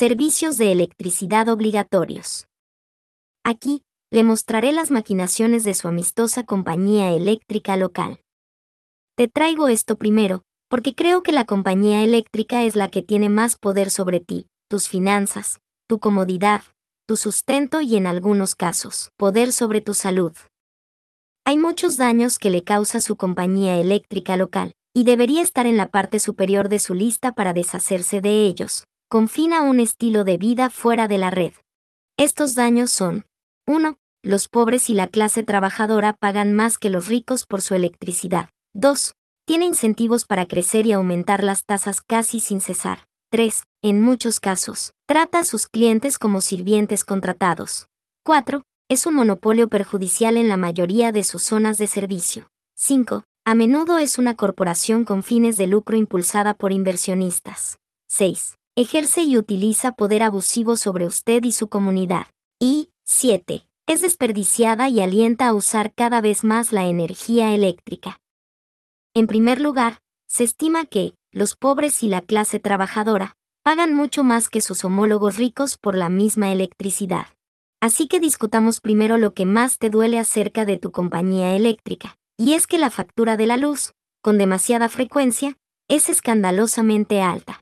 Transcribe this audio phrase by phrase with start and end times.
[0.00, 2.46] Servicios de electricidad obligatorios.
[3.44, 8.18] Aquí, le mostraré las maquinaciones de su amistosa compañía eléctrica local.
[9.14, 10.40] Te traigo esto primero,
[10.70, 14.88] porque creo que la compañía eléctrica es la que tiene más poder sobre ti, tus
[14.88, 16.62] finanzas, tu comodidad,
[17.06, 20.32] tu sustento y en algunos casos, poder sobre tu salud.
[21.44, 25.90] Hay muchos daños que le causa su compañía eléctrica local, y debería estar en la
[25.90, 28.84] parte superior de su lista para deshacerse de ellos.
[29.12, 31.52] Confina un estilo de vida fuera de la red.
[32.16, 33.26] Estos daños son
[33.66, 33.98] 1.
[34.22, 38.50] Los pobres y la clase trabajadora pagan más que los ricos por su electricidad.
[38.74, 39.14] 2.
[39.46, 43.08] Tiene incentivos para crecer y aumentar las tasas casi sin cesar.
[43.32, 43.64] 3.
[43.82, 47.88] En muchos casos, trata a sus clientes como sirvientes contratados.
[48.24, 48.62] 4.
[48.88, 52.46] Es un monopolio perjudicial en la mayoría de sus zonas de servicio.
[52.76, 53.24] 5.
[53.44, 57.80] A menudo es una corporación con fines de lucro impulsada por inversionistas.
[58.06, 58.54] 6.
[58.80, 62.28] Ejerce y utiliza poder abusivo sobre usted y su comunidad.
[62.58, 63.66] Y 7.
[63.86, 68.22] Es desperdiciada y alienta a usar cada vez más la energía eléctrica.
[69.12, 74.48] En primer lugar, se estima que, los pobres y la clase trabajadora, pagan mucho más
[74.48, 77.26] que sus homólogos ricos por la misma electricidad.
[77.82, 82.54] Así que discutamos primero lo que más te duele acerca de tu compañía eléctrica, y
[82.54, 83.92] es que la factura de la luz,
[84.22, 87.60] con demasiada frecuencia, es escandalosamente alta.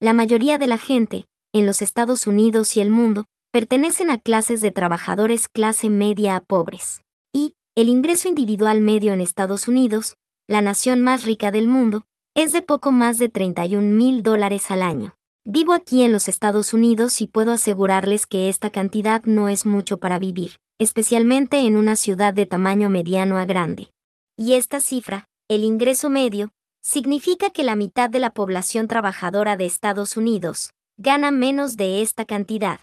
[0.00, 4.60] La mayoría de la gente, en los Estados Unidos y el mundo, pertenecen a clases
[4.60, 7.02] de trabajadores clase media a pobres.
[7.32, 10.16] Y, el ingreso individual medio en Estados Unidos,
[10.48, 14.82] la nación más rica del mundo, es de poco más de 31 mil dólares al
[14.82, 15.14] año.
[15.46, 19.98] Vivo aquí en los Estados Unidos y puedo asegurarles que esta cantidad no es mucho
[19.98, 23.90] para vivir, especialmente en una ciudad de tamaño mediano a grande.
[24.36, 26.50] Y esta cifra, el ingreso medio,
[26.84, 32.26] significa que la mitad de la población trabajadora de Estados Unidos gana menos de esta
[32.26, 32.78] cantidad.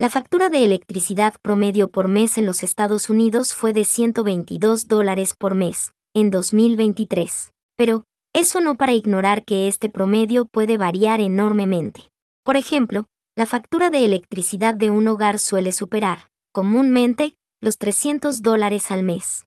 [0.00, 5.34] La factura de electricidad promedio por mes en los Estados Unidos fue de 122 dólares
[5.38, 7.52] por mes, en 2023.
[7.76, 12.08] Pero, eso no para ignorar que este promedio puede variar enormemente.
[12.42, 13.06] Por ejemplo,
[13.36, 19.44] la factura de electricidad de un hogar suele superar, comúnmente, los 300 dólares al mes.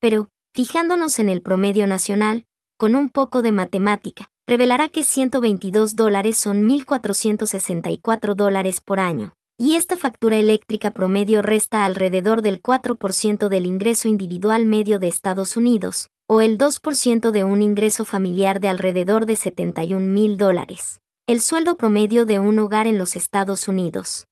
[0.00, 2.46] Pero, fijándonos en el promedio nacional,
[2.80, 9.76] con un poco de matemática, revelará que 122 dólares son 1.464 dólares por año, y
[9.76, 16.08] esta factura eléctrica promedio resta alrededor del 4% del ingreso individual medio de Estados Unidos,
[16.26, 21.76] o el 2% de un ingreso familiar de alrededor de 71 mil dólares, el sueldo
[21.76, 24.24] promedio de un hogar en los Estados Unidos.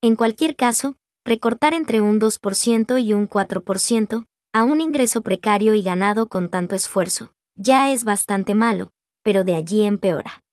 [0.00, 0.94] En cualquier caso,
[1.24, 6.76] recortar entre un 2% y un 4% a un ingreso precario y ganado con tanto
[6.76, 8.92] esfuerzo, ya es bastante malo,
[9.22, 10.44] pero de allí empeora.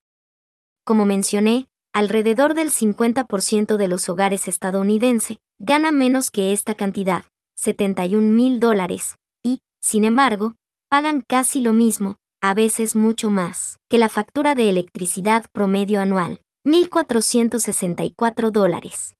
[0.84, 7.24] Como mencioné, alrededor del 50% de los hogares estadounidenses gana menos que esta cantidad,
[7.56, 10.56] 71 mil dólares, y, sin embargo,
[10.90, 16.40] pagan casi lo mismo, a veces mucho más, que la factura de electricidad promedio anual,
[16.66, 19.14] 1.464 dólares.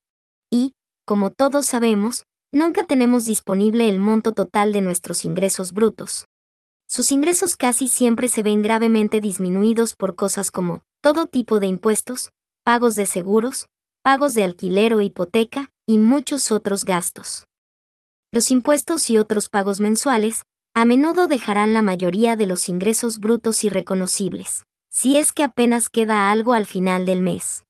[0.51, 0.73] Y,
[1.07, 6.27] como todos sabemos, nunca tenemos disponible el monto total de nuestros ingresos brutos.
[6.89, 12.31] Sus ingresos casi siempre se ven gravemente disminuidos por cosas como todo tipo de impuestos,
[12.65, 13.67] pagos de seguros,
[14.03, 17.47] pagos de alquiler o hipoteca, y muchos otros gastos.
[18.33, 20.43] Los impuestos y otros pagos mensuales,
[20.75, 26.31] a menudo dejarán la mayoría de los ingresos brutos irreconocibles, si es que apenas queda
[26.31, 27.65] algo al final del mes.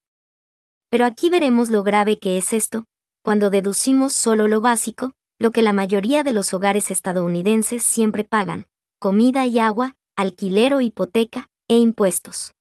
[0.91, 2.85] Pero aquí veremos lo grave que es esto,
[3.23, 8.67] cuando deducimos solo lo básico, lo que la mayoría de los hogares estadounidenses siempre pagan,
[8.99, 12.53] comida y agua, alquiler o hipoteca, e impuestos.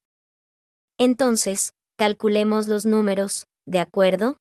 [0.98, 4.36] Entonces, Calculemos los números, ¿de acuerdo?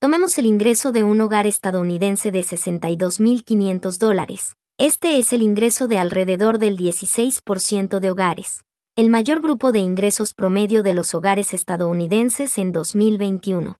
[0.00, 4.54] Tomemos el ingreso de un hogar estadounidense de 62.500 dólares.
[4.78, 8.62] Este es el ingreso de alrededor del 16% de hogares,
[8.94, 13.78] el mayor grupo de ingresos promedio de los hogares estadounidenses en 2021.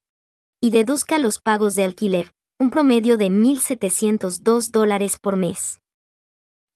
[0.60, 5.81] Y deduzca los pagos de alquiler, un promedio de 1.702 dólares por mes.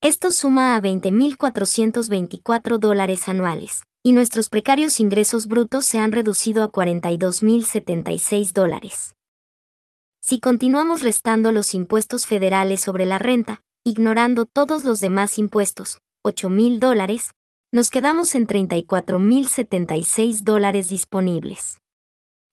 [0.02, 6.70] Esto suma a 20.424 dólares anuales, y nuestros precarios ingresos brutos se han reducido a
[6.70, 9.14] 42.076 dólares.
[10.20, 16.78] Si continuamos restando los impuestos federales sobre la renta, ignorando todos los demás impuestos, 8.000
[16.78, 17.30] dólares,
[17.72, 21.78] nos quedamos en 34.076 dólares disponibles.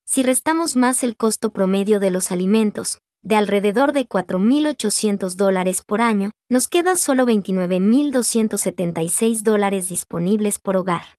[0.06, 6.02] Si restamos más el costo promedio de los alimentos, de alrededor de 4.800 dólares por
[6.02, 11.18] año, nos queda solo 29.276 dólares disponibles por hogar.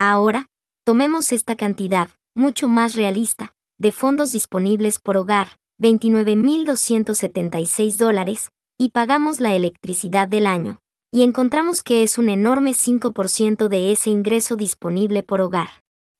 [0.00, 0.46] Ahora,
[0.84, 9.40] tomemos esta cantidad, mucho más realista, de fondos disponibles por hogar, 29.276 dólares, y pagamos
[9.40, 10.80] la electricidad del año,
[11.12, 15.68] y encontramos que es un enorme 5% de ese ingreso disponible por hogar.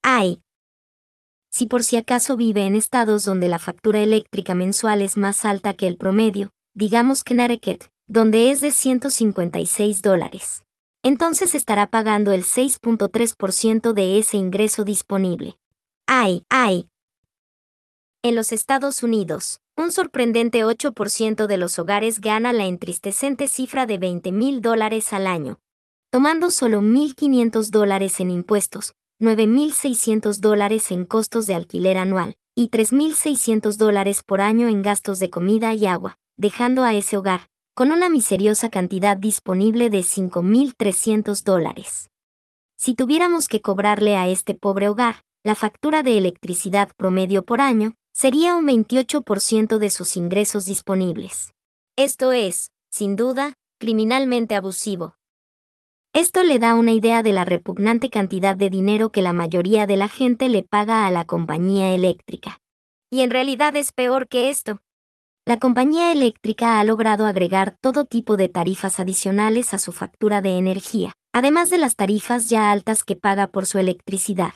[0.03, 0.41] ¡Ay!
[1.57, 5.73] Si por si acaso vive en estados donde la factura eléctrica mensual es más alta
[5.73, 10.65] que el promedio, digamos Connecticut, donde es de 156 dólares.
[11.03, 15.57] Entonces estará pagando el 6.3% de ese ingreso disponible.
[16.07, 16.91] ¡Ay, ay!
[18.23, 23.97] En los Estados Unidos, un sorprendente 8% de los hogares gana la entristecente cifra de
[23.97, 25.59] 20 mil dólares al año.
[26.11, 33.77] Tomando solo 1.500 dólares en impuestos, 9.600 dólares en costos de alquiler anual y 3.600
[33.77, 38.11] dólares por año en gastos de comida y agua, dejando a ese hogar, con una
[38.11, 42.11] miseriosa cantidad disponible de 5.300 dólares.
[42.77, 47.95] Si tuviéramos que cobrarle a este pobre hogar, la factura de electricidad promedio por año
[48.13, 51.55] sería un 28% de sus ingresos disponibles.
[51.97, 55.17] Esto es, sin duda, criminalmente abusivo.
[56.17, 59.99] Esto le da una idea de la repugnante cantidad de dinero que la mayoría de
[59.99, 62.59] la gente le paga a la compañía eléctrica.
[63.11, 64.81] Y en realidad es peor que esto.
[65.45, 70.57] La compañía eléctrica ha logrado agregar todo tipo de tarifas adicionales a su factura de
[70.57, 74.55] energía, además de las tarifas ya altas que paga por su electricidad.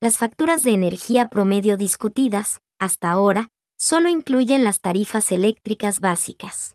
[0.00, 6.74] Las facturas de energía promedio discutidas, hasta ahora, solo incluyen las tarifas eléctricas básicas.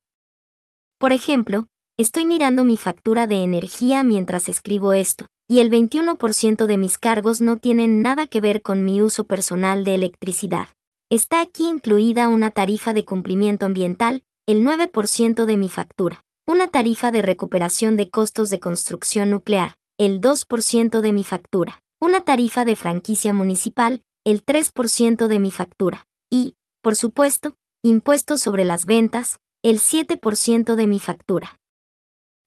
[0.98, 6.78] Por ejemplo, Estoy mirando mi factura de energía mientras escribo esto, y el 21% de
[6.78, 10.70] mis cargos no tienen nada que ver con mi uso personal de electricidad.
[11.12, 17.12] Está aquí incluida una tarifa de cumplimiento ambiental, el 9% de mi factura, una tarifa
[17.12, 22.76] de recuperación de costos de construcción nuclear, el 2% de mi factura, una tarifa de
[22.76, 29.80] franquicia municipal, el 3% de mi factura, y, por supuesto, impuestos sobre las ventas, el
[29.80, 31.60] 7% de mi factura.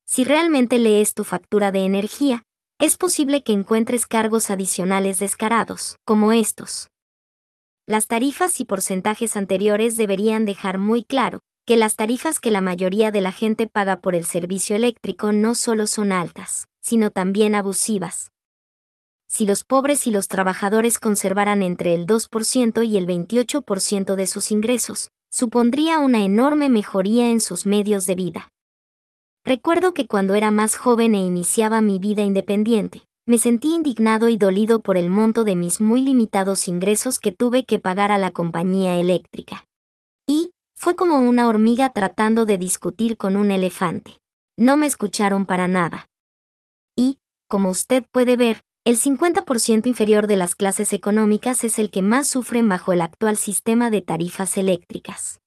[0.06, 2.44] Si realmente lees tu factura de energía,
[2.78, 6.88] es posible que encuentres cargos adicionales descarados, como estos.
[7.86, 13.10] Las tarifas y porcentajes anteriores deberían dejar muy claro que las tarifas que la mayoría
[13.10, 18.30] de la gente paga por el servicio eléctrico no solo son altas, sino también abusivas.
[19.28, 24.52] Si los pobres y los trabajadores conservaran entre el 2% y el 28% de sus
[24.52, 28.48] ingresos, supondría una enorme mejoría en sus medios de vida.
[29.46, 34.36] Recuerdo que cuando era más joven e iniciaba mi vida independiente, me sentí indignado y
[34.36, 38.32] dolido por el monto de mis muy limitados ingresos que tuve que pagar a la
[38.32, 39.64] compañía eléctrica.
[40.26, 44.18] Y, fue como una hormiga tratando de discutir con un elefante.
[44.58, 46.08] No me escucharon para nada.
[46.96, 52.02] Y, como usted puede ver, el 50% inferior de las clases económicas es el que
[52.02, 55.40] más sufren bajo el actual sistema de tarifas eléctricas.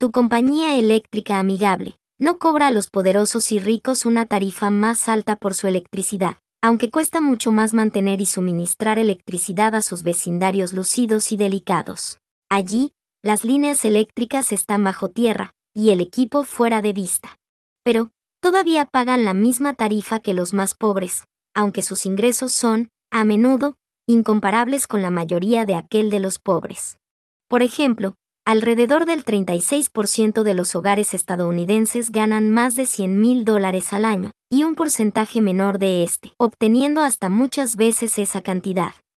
[0.00, 5.36] Tu compañía eléctrica amigable, no cobra a los poderosos y ricos una tarifa más alta
[5.36, 11.32] por su electricidad, aunque cuesta mucho más mantener y suministrar electricidad a sus vecindarios lucidos
[11.32, 12.18] y delicados.
[12.48, 17.36] Allí, las líneas eléctricas están bajo tierra, y el equipo fuera de vista.
[17.82, 21.24] Pero, todavía pagan la misma tarifa que los más pobres,
[21.54, 23.76] aunque sus ingresos son, a menudo,
[24.06, 26.98] incomparables con la mayoría de aquel de los pobres.
[27.48, 28.14] Por ejemplo,
[28.46, 34.32] Alrededor del 36% de los hogares estadounidenses ganan más de 100 mil dólares al año,
[34.50, 38.92] y un porcentaje menor de este, obteniendo hasta muchas veces esa cantidad.